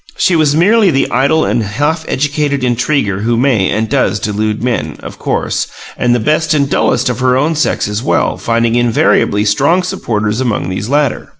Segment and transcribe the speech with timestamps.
[0.17, 4.95] She was merely the idle and half educated intriguer who may and does delude men,
[5.03, 9.45] of course, and the best and dullest of her own sex as well, finding invariably
[9.45, 11.29] strong supporters among these latter.